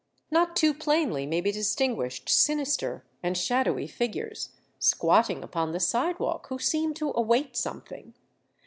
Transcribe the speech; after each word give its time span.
Not 0.31 0.55
too 0.55 0.73
plainly 0.73 1.27
may 1.27 1.41
be 1.41 1.51
distinguished 1.51 2.27
sinister 2.27 3.05
and 3.21 3.37
shadowy 3.37 3.85
figures, 3.85 4.49
squatting 4.79 5.43
upon 5.43 5.73
the 5.73 5.79
sidewalk, 5.79 6.47
who 6.47 6.57
seem 6.57 6.95
to 6.95 7.13
await 7.15 7.55
something. 7.55 8.15